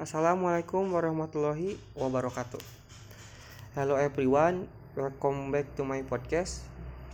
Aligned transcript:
Assalamualaikum 0.00 0.96
warahmatullahi 0.96 1.76
wabarakatuh. 1.92 2.56
Hello 3.76 4.00
everyone, 4.00 4.64
welcome 4.96 5.52
back 5.52 5.68
to 5.76 5.84
my 5.84 6.00
podcast. 6.00 6.64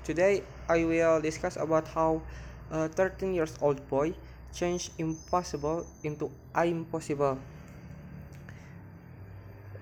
Today 0.06 0.46
I 0.71 0.87
will 0.87 1.19
discuss 1.19 1.59
about 1.59 1.91
how 1.91 2.22
a 2.71 2.87
13 2.87 3.35
years 3.35 3.59
old 3.59 3.83
boy 3.91 4.14
changed 4.54 4.95
impossible 5.03 5.83
into 6.07 6.30
I'm 6.54 6.87
possible. 6.87 7.43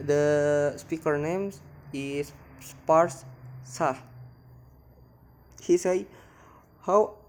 The 0.01 0.73
speaker 0.81 1.21
name 1.21 1.53
is 1.93 2.33
Spars 2.65 3.29
Shah. 3.69 4.01
He 5.61 5.77
say 5.77 6.09
how 6.89 7.21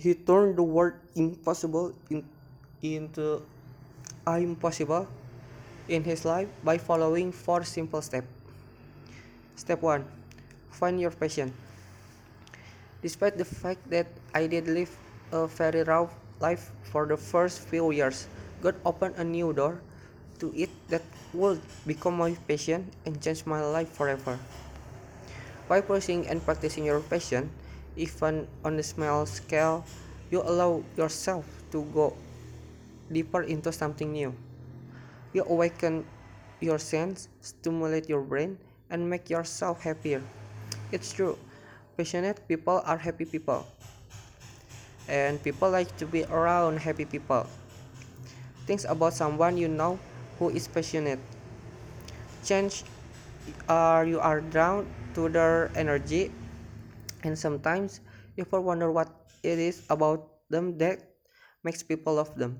he 0.00 0.16
turned 0.16 0.56
the 0.56 0.64
word 0.64 0.96
impossible 1.12 1.92
in, 2.08 2.24
into 2.80 3.44
I'm 4.30 4.54
possible 4.54 5.10
in 5.90 6.06
his 6.06 6.22
life 6.22 6.46
by 6.62 6.78
following 6.78 7.34
four 7.34 7.66
simple 7.66 7.98
steps. 7.98 8.30
Step 9.58 9.82
1 9.82 10.06
Find 10.70 11.02
your 11.02 11.10
passion. 11.10 11.50
Despite 13.02 13.34
the 13.34 13.44
fact 13.44 13.82
that 13.90 14.06
I 14.30 14.46
did 14.46 14.70
live 14.70 14.94
a 15.34 15.50
very 15.50 15.82
rough 15.82 16.14
life 16.38 16.70
for 16.94 17.10
the 17.10 17.18
first 17.18 17.66
few 17.66 17.90
years, 17.90 18.30
God 18.62 18.78
opened 18.86 19.18
a 19.18 19.26
new 19.26 19.50
door 19.50 19.82
to 20.38 20.54
it 20.54 20.70
that 20.94 21.02
would 21.34 21.58
become 21.82 22.14
my 22.14 22.38
passion 22.46 22.86
and 23.02 23.18
change 23.18 23.42
my 23.50 23.58
life 23.58 23.90
forever. 23.90 24.38
By 25.66 25.82
pursuing 25.82 26.30
and 26.30 26.38
practicing 26.38 26.86
your 26.86 27.02
passion, 27.02 27.50
even 27.98 28.46
on 28.62 28.78
a 28.78 28.86
small 28.86 29.26
scale, 29.26 29.82
you 30.30 30.38
allow 30.46 30.86
yourself 30.94 31.42
to 31.74 31.82
go 31.90 32.14
deeper 33.12 33.42
into 33.42 33.72
something 33.72 34.12
new. 34.12 34.34
You 35.32 35.44
awaken 35.44 36.06
your 36.60 36.78
sense, 36.78 37.28
stimulate 37.40 38.08
your 38.08 38.22
brain, 38.22 38.58
and 38.90 39.08
make 39.08 39.30
yourself 39.30 39.82
happier. 39.82 40.22
It's 40.92 41.12
true, 41.12 41.38
passionate 41.96 42.46
people 42.48 42.82
are 42.84 42.98
happy 42.98 43.24
people, 43.24 43.66
and 45.08 45.42
people 45.42 45.70
like 45.70 45.96
to 45.98 46.06
be 46.06 46.24
around 46.24 46.78
happy 46.78 47.04
people. 47.04 47.46
Think 48.66 48.84
about 48.86 49.14
someone 49.14 49.56
you 49.56 49.68
know 49.68 49.98
who 50.38 50.50
is 50.50 50.68
passionate. 50.68 51.18
Change 52.44 52.84
or 53.68 54.04
you 54.04 54.20
are 54.20 54.40
drawn 54.40 54.86
to 55.14 55.28
their 55.28 55.70
energy, 55.74 56.30
and 57.22 57.38
sometimes 57.38 58.00
you 58.36 58.46
wonder 58.50 58.90
what 58.90 59.08
it 59.42 59.58
is 59.58 59.82
about 59.90 60.26
them 60.50 60.76
that 60.78 61.00
makes 61.64 61.82
people 61.82 62.14
love 62.14 62.34
them. 62.36 62.58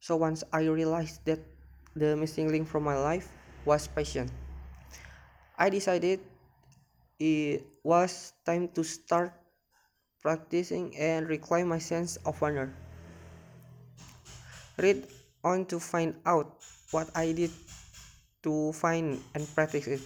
So 0.00 0.16
once 0.16 0.44
I 0.52 0.66
realized 0.66 1.24
that 1.26 1.40
the 1.94 2.16
missing 2.16 2.48
link 2.50 2.68
from 2.68 2.84
my 2.84 2.96
life 2.96 3.28
was 3.64 3.88
passion, 3.88 4.30
I 5.58 5.68
decided 5.70 6.20
it 7.18 7.66
was 7.82 8.32
time 8.46 8.68
to 8.78 8.84
start 8.84 9.34
practicing 10.22 10.94
and 10.96 11.28
reclaim 11.28 11.68
my 11.68 11.78
sense 11.78 12.16
of 12.22 12.40
wonder. 12.40 12.72
Read 14.78 15.06
on 15.42 15.66
to 15.66 15.80
find 15.80 16.14
out 16.26 16.62
what 16.90 17.10
I 17.14 17.32
did 17.32 17.50
to 18.42 18.72
find 18.72 19.18
and 19.34 19.42
practice 19.54 19.86
it. 19.86 20.00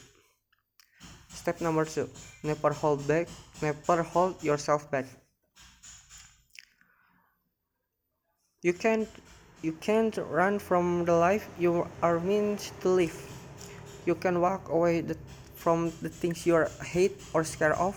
Step 1.29 1.61
number 1.61 1.85
two 1.85 2.09
never 2.43 2.73
hold 2.73 3.05
back, 3.09 3.29
never 3.61 4.03
hold 4.03 4.41
yourself 4.43 4.91
back. 4.91 5.05
You 8.63 8.73
can't 8.73 9.09
you 9.63 9.73
can't 9.79 10.19
run 10.29 10.59
from 10.59 11.05
the 11.05 11.15
life 11.15 11.49
you 11.59 11.87
are 12.03 12.19
meant 12.19 12.73
to 12.83 12.89
live. 12.89 13.15
You 14.07 14.17
can 14.17 14.41
walk 14.41 14.69
away 14.69 15.01
the, 15.01 15.17
from 15.55 15.93
the 16.03 16.09
things 16.09 16.45
you 16.45 16.57
are 16.57 16.69
hate 16.83 17.15
or 17.33 17.45
scared 17.45 17.79
of. 17.79 17.95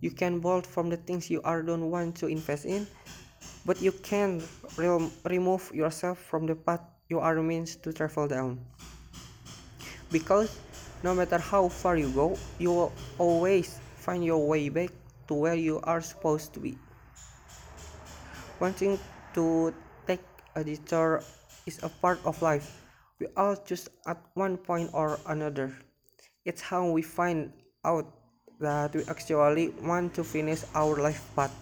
You 0.00 0.10
can 0.10 0.40
bolt 0.40 0.66
from 0.66 0.88
the 0.88 0.96
things 0.96 1.30
you 1.30 1.42
are 1.42 1.62
don't 1.62 1.90
want 1.90 2.16
to 2.16 2.26
invest 2.26 2.64
in. 2.64 2.86
But 3.66 3.82
you 3.82 3.92
can 3.92 4.42
re- 4.76 5.10
remove 5.24 5.70
yourself 5.74 6.18
from 6.18 6.46
the 6.46 6.54
path 6.54 6.80
you 7.08 7.20
are 7.20 7.36
meant 7.42 7.82
to 7.82 7.92
travel 7.92 8.26
down. 8.26 8.58
Because 10.10 10.56
no 11.02 11.14
matter 11.14 11.38
how 11.38 11.68
far 11.68 11.96
you 11.96 12.08
go, 12.10 12.38
you 12.58 12.72
will 12.72 12.92
always 13.18 13.80
find 13.96 14.24
your 14.24 14.46
way 14.46 14.68
back 14.70 14.90
to 15.28 15.34
where 15.34 15.54
you 15.54 15.80
are 15.84 16.00
supposed 16.00 16.54
to 16.54 16.60
be. 16.60 16.78
Wanting 18.60 18.98
to 19.34 19.74
detour 20.62 21.22
is 21.66 21.82
a 21.82 21.88
part 21.88 22.20
of 22.24 22.40
life. 22.40 22.82
We 23.18 23.26
all 23.36 23.56
choose 23.56 23.88
at 24.06 24.20
one 24.34 24.56
point 24.56 24.90
or 24.92 25.18
another. 25.26 25.72
It's 26.44 26.60
how 26.60 26.88
we 26.90 27.02
find 27.02 27.52
out 27.84 28.06
that 28.60 28.94
we 28.94 29.04
actually 29.08 29.68
want 29.82 30.14
to 30.14 30.24
finish 30.24 30.62
our 30.74 30.96
life 30.96 31.20
path. 31.34 31.52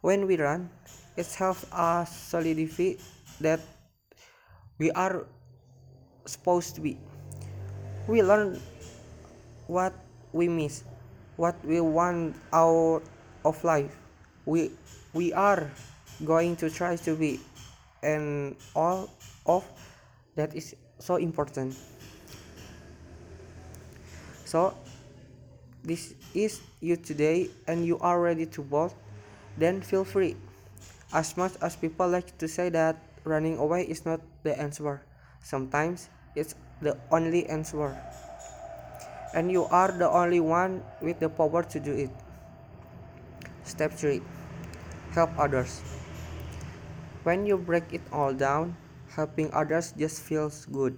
When 0.00 0.26
we 0.26 0.36
run, 0.36 0.70
it 1.16 1.26
helps 1.34 1.66
us 1.72 2.14
solidify 2.14 3.00
that 3.40 3.60
we 4.78 4.90
are 4.92 5.26
supposed 6.26 6.76
to 6.76 6.80
be. 6.80 6.96
We 8.06 8.22
learn 8.22 8.60
what 9.66 9.92
we 10.32 10.48
miss, 10.48 10.84
what 11.36 11.56
we 11.64 11.80
want 11.80 12.36
out 12.52 13.02
of 13.44 13.62
life. 13.64 13.92
We 14.46 14.70
we 15.12 15.32
are 15.32 15.70
going 16.24 16.56
to 16.56 16.70
try 16.70 16.96
to 16.96 17.14
be, 17.14 17.40
and 18.02 18.56
all 18.74 19.10
of 19.46 19.64
that 20.34 20.54
is 20.54 20.74
so 20.98 21.16
important. 21.16 21.76
So 24.44 24.74
this 25.84 26.14
is 26.34 26.60
you 26.80 26.96
today, 26.96 27.50
and 27.66 27.84
you 27.84 27.98
are 27.98 28.20
ready 28.20 28.46
to 28.46 28.62
bolt. 28.62 28.94
Then 29.56 29.82
feel 29.82 30.04
free. 30.04 30.36
As 31.12 31.36
much 31.36 31.52
as 31.62 31.76
people 31.76 32.08
like 32.08 32.36
to 32.38 32.48
say 32.48 32.68
that 32.70 32.96
running 33.24 33.58
away 33.58 33.84
is 33.84 34.04
not 34.04 34.20
the 34.42 34.58
answer, 34.58 35.02
sometimes 35.42 36.08
it's 36.36 36.54
the 36.82 36.96
only 37.10 37.46
answer. 37.46 37.96
And 39.34 39.52
you 39.52 39.64
are 39.64 39.92
the 39.92 40.08
only 40.08 40.40
one 40.40 40.82
with 41.02 41.20
the 41.20 41.28
power 41.28 41.62
to 41.62 41.80
do 41.80 41.92
it. 41.92 42.10
Step 43.64 43.92
3 43.92 44.22
Help 45.12 45.30
others. 45.38 45.97
When 47.24 47.46
you 47.46 47.58
break 47.58 47.92
it 47.92 48.02
all 48.12 48.32
down, 48.32 48.76
helping 49.10 49.50
others 49.52 49.92
just 49.96 50.22
feels 50.22 50.66
good. 50.66 50.96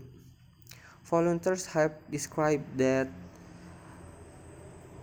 Volunteers 1.04 1.66
have 1.72 1.96
described 2.10 2.64
that 2.78 3.08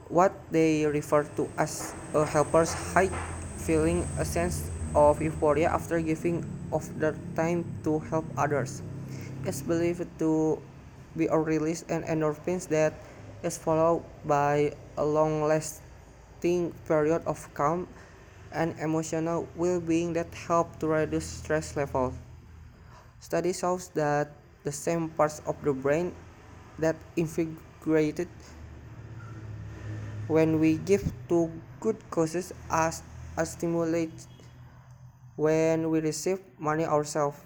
what 0.07 0.31
they 0.51 0.85
refer 0.85 1.23
to 1.35 1.49
as 1.57 1.93
a 2.13 2.23
helper's 2.23 2.71
high, 2.93 3.11
feeling 3.57 4.07
a 4.17 4.23
sense 4.23 4.69
of 4.95 5.21
euphoria 5.21 5.67
after 5.67 5.99
giving 5.99 6.45
of 6.71 6.87
their 6.99 7.15
time 7.35 7.65
to 7.83 7.99
help 8.07 8.25
others. 8.37 8.81
It's 9.43 9.61
believed 9.61 10.07
to 10.19 10.61
be 11.17 11.27
a 11.27 11.37
release 11.37 11.83
and 11.89 12.05
endorphins 12.05 12.67
that 12.69 12.93
is 13.43 13.57
followed 13.57 14.03
by 14.23 14.73
a 14.97 15.03
long-lasting 15.03 16.71
period 16.87 17.21
of 17.25 17.41
calm 17.53 17.87
and 18.53 18.77
emotional 18.79 19.47
well-being 19.55 20.13
that 20.13 20.33
help 20.33 20.79
to 20.79 20.87
reduce 20.87 21.25
stress 21.25 21.75
levels. 21.75 22.13
Study 23.19 23.53
shows 23.53 23.89
that 23.95 24.31
the 24.63 24.71
same 24.71 25.09
parts 25.09 25.41
of 25.45 25.55
the 25.63 25.73
brain 25.73 26.13
that 26.79 26.95
invigorated 27.15 28.29
when 30.27 30.59
we 30.59 30.77
give 30.83 31.11
to 31.29 31.51
good 31.79 31.97
causes 32.11 32.53
as 32.69 33.01
a 33.37 33.45
stimulate 33.45 34.27
when 35.35 35.89
we 35.89 35.99
receive 35.99 36.39
money 36.59 36.85
ourselves. 36.85 37.39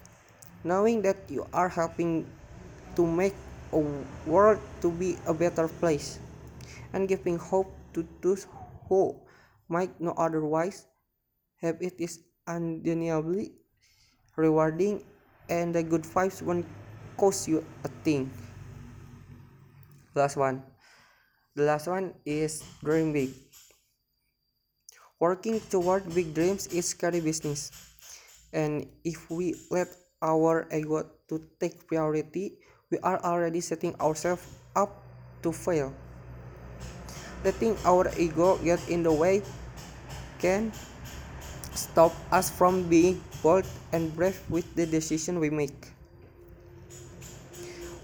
Knowing 0.64 1.02
that 1.02 1.16
you 1.28 1.46
are 1.52 1.68
helping 1.68 2.26
to 2.96 3.06
make 3.06 3.34
a 3.72 3.80
world 4.26 4.60
to 4.80 4.90
be 4.90 5.16
a 5.26 5.34
better 5.34 5.66
place 5.66 6.18
and 6.92 7.08
giving 7.08 7.38
hope 7.38 7.72
to 7.94 8.06
those 8.20 8.46
who 8.88 9.16
might 9.68 9.92
not 10.00 10.16
otherwise 10.18 10.86
have 11.62 11.78
it 11.80 11.94
is 11.98 12.20
undeniably 12.46 13.54
rewarding 14.36 15.02
and 15.48 15.74
the 15.74 15.82
good 15.82 16.02
vibes 16.02 16.42
won't 16.42 16.66
cost 17.16 17.46
you 17.46 17.64
a 17.84 17.88
thing. 18.02 18.30
Last 20.14 20.36
one. 20.36 20.62
The 21.54 21.62
last 21.64 21.86
one 21.86 22.14
is 22.26 22.64
dream 22.82 23.12
big. 23.12 23.30
Working 25.20 25.60
toward 25.70 26.02
big 26.14 26.34
dreams 26.34 26.66
is 26.68 26.90
scary 26.90 27.20
business. 27.20 27.70
And 28.52 28.88
if 29.04 29.30
we 29.30 29.54
let 29.70 29.88
our 30.20 30.66
ego 30.74 31.06
to 31.28 31.40
take 31.60 31.86
priority, 31.86 32.58
we 32.90 32.98
are 33.00 33.22
already 33.22 33.60
setting 33.60 33.94
ourselves 34.00 34.42
up 34.74 34.90
to 35.42 35.52
fail. 35.52 35.94
Letting 37.44 37.76
our 37.84 38.10
ego 38.18 38.58
get 38.58 38.82
in 38.88 39.02
the 39.02 39.12
way 39.12 39.42
can 40.38 40.72
stop 41.74 42.12
us 42.30 42.50
from 42.50 42.88
being 42.88 43.20
bold 43.42 43.66
and 43.92 44.14
brave 44.14 44.40
with 44.48 44.66
the 44.74 44.86
decision 44.86 45.40
we 45.40 45.50
make. 45.50 45.92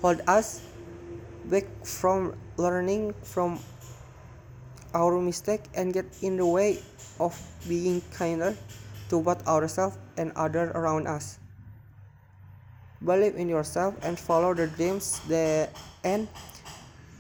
Hold 0.03 0.23
us 0.27 0.63
back 1.47 1.67
from 1.85 2.35
learning 2.57 3.15
from 3.23 3.59
our 4.95 5.21
mistake 5.21 5.63
and 5.75 5.93
get 5.93 6.07
in 6.23 6.37
the 6.37 6.47
way 6.47 6.81
of 7.21 7.35
being 7.69 8.01
kinder 8.15 8.57
to 9.09 9.21
both 9.21 9.47
ourselves 9.47 9.99
and 10.17 10.33
others 10.37 10.71
around 10.75 11.07
us. 11.07 11.39
Believe 13.05 13.37
in 13.37 13.49
yourself 13.49 13.95
and 14.03 14.19
follow 14.19 14.55
the 14.55 14.67
dreams 14.67 15.21
that 15.29 15.71
and 16.03 16.27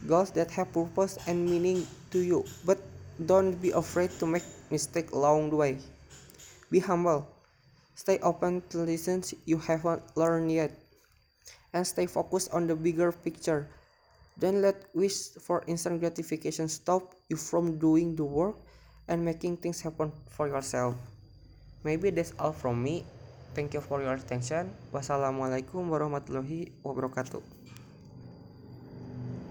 goals 0.06 0.30
that 0.32 0.50
have 0.50 0.72
purpose 0.72 1.18
and 1.26 1.46
meaning 1.46 1.86
to 2.10 2.18
you. 2.18 2.44
But 2.64 2.78
don't 3.26 3.54
be 3.62 3.70
afraid 3.70 4.10
to 4.18 4.26
make 4.26 4.44
mistakes 4.70 5.12
along 5.12 5.50
the 5.50 5.56
way. 5.56 5.78
Be 6.70 6.80
humble. 6.80 7.26
Stay 7.94 8.18
open 8.20 8.62
to 8.70 8.84
lessons 8.84 9.34
you 9.44 9.58
haven't 9.58 10.02
learned 10.16 10.52
yet. 10.52 10.72
And 11.72 11.86
stay 11.86 12.06
focused 12.06 12.52
on 12.52 12.66
the 12.66 12.76
bigger 12.76 13.12
picture. 13.12 13.68
Don't 14.38 14.62
let 14.62 14.86
wish 14.94 15.34
for 15.42 15.64
instant 15.66 15.98
gratification 16.00 16.68
stop 16.68 17.14
you 17.28 17.36
from 17.36 17.78
doing 17.78 18.14
the 18.14 18.24
work 18.24 18.54
and 19.08 19.24
making 19.24 19.58
things 19.58 19.80
happen 19.80 20.12
for 20.30 20.46
yourself. 20.46 20.94
Maybe 21.82 22.10
that's 22.10 22.32
all 22.38 22.52
from 22.52 22.82
me. 22.82 23.04
Thank 23.54 23.74
you 23.74 23.80
for 23.80 23.98
your 23.98 24.14
attention. 24.14 24.70
Wassalamualaikum 24.94 25.90
warahmatullahi 25.90 26.70
wabarakatuh. 26.86 27.57